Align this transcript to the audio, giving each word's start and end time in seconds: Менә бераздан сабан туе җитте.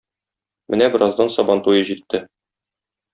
Менә 0.73 0.87
бераздан 0.95 1.29
сабан 1.35 1.61
туе 1.67 1.83
җитте. 1.91 2.23